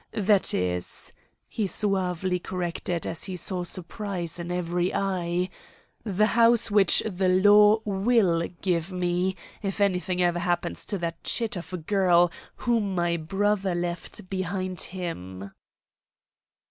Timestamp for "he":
1.47-1.67, 3.25-3.35